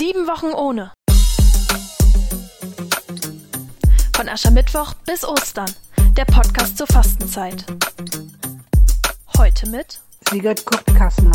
Sieben 0.00 0.26
Wochen 0.26 0.54
ohne. 0.54 0.92
Von 4.16 4.30
Aschermittwoch 4.30 4.94
bis 5.04 5.28
Ostern. 5.28 5.70
Der 6.16 6.24
Podcast 6.24 6.78
zur 6.78 6.86
Fastenzeit. 6.86 7.66
Heute 9.36 9.68
mit 9.68 10.00
Sigurd 10.30 10.64
Kurt-Kassner. 10.64 11.32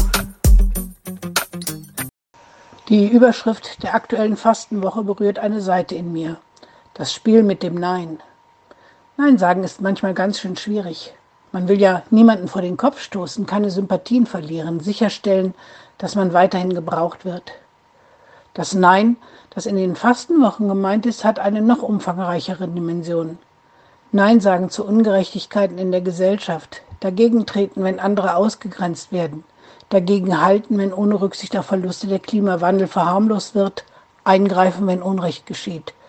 Die 2.90 3.08
Überschrift 3.08 3.84
der 3.84 3.94
aktuellen 3.94 4.36
Fastenwoche 4.36 5.04
berührt 5.04 5.38
eine 5.38 5.62
Seite 5.62 5.94
in 5.94 6.12
mir. 6.12 6.38
Das 6.96 7.14
Spiel 7.14 7.44
mit 7.44 7.62
dem 7.62 7.76
Nein. 7.76 8.20
Nein 9.16 9.38
sagen 9.38 9.64
ist 9.64 9.80
manchmal 9.80 10.16
ganz 10.16 10.40
schön 10.40 10.56
schwierig. 10.56 11.14
Man 11.52 11.68
will 11.68 11.80
ja 11.80 12.02
niemanden 12.10 12.48
vor 12.48 12.64
den 12.64 12.78
Kopf 12.78 13.00
stoßen, 13.00 13.46
keine 13.46 13.70
Sympathien 13.70 14.26
verlieren, 14.26 14.80
sicherstellen, 14.80 15.54
dass 16.00 16.16
man 16.16 16.34
weiterhin 16.34 16.74
gebraucht 16.74 17.26
wird. 17.26 17.54
Das 18.56 18.74
Nein, 18.74 19.18
das 19.52 19.68
in 19.68 19.76
den 19.76 19.96
Fastenwochen 19.96 20.68
gemeint 20.68 21.06
ist, 21.06 21.24
hat 21.24 21.38
eine 21.38 21.62
noch 21.62 21.84
umfangreichere 21.84 22.68
Dimension. 22.68 23.38
Nein 24.12 24.40
sagen 24.40 24.72
zu 24.72 24.84
Ungerechtigkeiten 24.84 25.78
in 25.78 25.92
der 25.92 26.02
Gesellschaft, 26.02 26.82
dagegen 27.02 27.46
treten, 27.46 27.84
wenn 27.84 28.00
andere 28.00 28.36
ausgegrenzt 28.36 29.12
werden, 29.12 29.44
dagegen 29.90 30.42
halten, 30.42 30.80
wenn 30.80 30.92
ohne 30.92 31.22
Rücksicht 31.22 31.56
auf 31.56 31.68
Verluste 31.68 32.08
der 32.08 32.18
Klimawandel 32.18 32.88
verharmlost 32.88 33.54
wird, 33.54 33.86
eingreifen, 34.24 34.88
wenn 34.88 35.04
Unrecht 35.04 35.46
geschieht– 35.46 35.94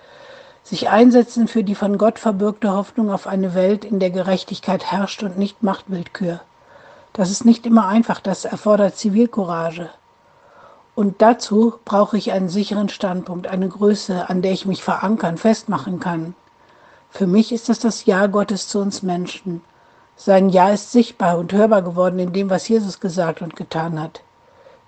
sich 0.66 0.88
einsetzen 0.88 1.47
für 1.47 1.63
die 1.63 1.77
von 1.77 1.97
Gott 1.97 2.19
verbürgte 2.19 2.73
Hoffnung 2.73 3.13
auf 3.13 3.29
eine 3.29 3.55
Welt, 3.55 3.85
in 3.85 4.01
der 4.01 4.10
Gerechtigkeit 4.10 4.91
herrscht 4.91 5.23
und 5.23 5.38
nicht 5.38 5.63
Machtwillkür. 5.63 6.41
Das 7.13 7.30
ist 7.30 7.45
nicht 7.45 7.66
immer 7.66 7.87
einfach, 7.87 8.19
das 8.19 8.45
erfordert 8.45 8.97
Zivilcourage. 8.97 9.91
Und 10.97 11.21
dazu 11.21 11.75
brauche 11.85 12.17
ich 12.17 12.33
einen 12.33 12.49
sicheren 12.49 12.89
Standpunkt, 12.89 13.47
eine 13.49 13.69
Größe, 13.69 14.31
an 14.31 14.41
der 14.41 14.53
ich 14.53 14.65
mich 14.65 14.83
verankern, 14.83 15.37
festmachen 15.37 16.01
kann. 16.01 16.35
Für 17.11 17.27
mich 17.27 17.53
ist 17.53 17.69
es 17.69 17.79
das 17.79 18.07
Ja 18.07 18.27
Gottes 18.29 18.66
zu 18.66 18.79
uns 18.79 19.03
Menschen. 19.03 19.61
Sein 20.16 20.49
Ja 20.49 20.71
ist 20.71 20.93
sichtbar 20.93 21.37
und 21.37 21.53
hörbar 21.53 21.83
geworden 21.83 22.19
in 22.19 22.33
dem, 22.33 22.49
was 22.49 22.66
Jesus 22.66 22.99
gesagt 22.99 23.43
und 23.43 23.57
getan 23.57 24.01
hat. 24.01 24.23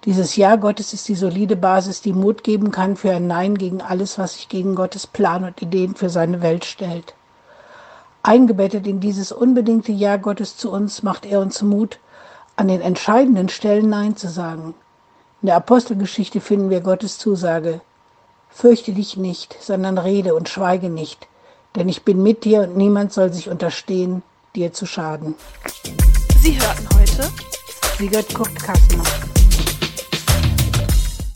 Dieses 0.06 0.34
Ja 0.36 0.56
Gottes 0.56 0.94
ist 0.94 1.06
die 1.08 1.14
solide 1.14 1.56
Basis, 1.56 2.00
die 2.00 2.14
Mut 2.14 2.42
geben 2.42 2.70
kann 2.70 2.96
für 2.96 3.12
ein 3.12 3.26
Nein 3.26 3.58
gegen 3.58 3.82
alles, 3.82 4.18
was 4.18 4.32
sich 4.32 4.48
gegen 4.48 4.74
Gottes 4.76 5.06
Plan 5.06 5.44
und 5.44 5.60
Ideen 5.60 5.94
für 5.94 6.08
seine 6.08 6.40
Welt 6.40 6.64
stellt. 6.64 7.12
Eingebettet 8.22 8.86
in 8.86 9.00
dieses 9.00 9.30
unbedingte 9.30 9.92
Ja 9.92 10.16
Gottes 10.16 10.56
zu 10.56 10.72
uns 10.72 11.02
macht 11.02 11.26
er 11.26 11.40
uns 11.40 11.60
Mut, 11.60 11.98
an 12.56 12.68
den 12.68 12.80
entscheidenden 12.80 13.50
Stellen 13.50 13.90
Nein 13.90 14.16
zu 14.16 14.30
sagen. 14.30 14.74
In 15.40 15.46
der 15.46 15.56
Apostelgeschichte 15.56 16.40
finden 16.40 16.68
wir 16.68 16.80
Gottes 16.80 17.16
Zusage. 17.18 17.80
Fürchte 18.50 18.92
dich 18.92 19.16
nicht, 19.16 19.56
sondern 19.60 19.96
rede 19.96 20.34
und 20.34 20.48
schweige 20.48 20.90
nicht, 20.90 21.28
denn 21.76 21.88
ich 21.88 22.02
bin 22.02 22.24
mit 22.24 22.44
dir 22.44 22.62
und 22.62 22.76
niemand 22.76 23.12
soll 23.12 23.32
sich 23.32 23.48
unterstehen, 23.48 24.24
dir 24.56 24.72
zu 24.72 24.84
schaden. 24.84 25.36
Sie 26.40 26.60
hörten 26.60 26.88
heute 26.98 27.30
Sigurd 27.98 28.34
Kurt 28.34 28.54
Kassner. 28.56 29.04